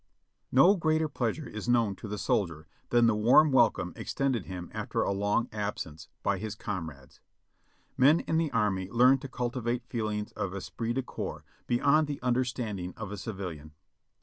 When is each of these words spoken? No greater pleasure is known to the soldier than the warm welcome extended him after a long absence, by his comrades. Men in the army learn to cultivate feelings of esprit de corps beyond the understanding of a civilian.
No 0.51 0.75
greater 0.75 1.07
pleasure 1.07 1.47
is 1.47 1.69
known 1.69 1.95
to 1.97 2.07
the 2.07 2.17
soldier 2.17 2.65
than 2.89 3.05
the 3.05 3.13
warm 3.13 3.51
welcome 3.51 3.93
extended 3.95 4.45
him 4.47 4.71
after 4.73 5.03
a 5.03 5.11
long 5.11 5.47
absence, 5.53 6.07
by 6.23 6.39
his 6.39 6.55
comrades. 6.55 7.19
Men 7.97 8.21
in 8.21 8.37
the 8.37 8.49
army 8.51 8.89
learn 8.89 9.19
to 9.19 9.27
cultivate 9.29 9.85
feelings 9.85 10.31
of 10.31 10.55
esprit 10.55 10.93
de 10.93 11.03
corps 11.03 11.45
beyond 11.67 12.07
the 12.07 12.19
understanding 12.23 12.95
of 12.97 13.11
a 13.11 13.15
civilian. 13.17 13.73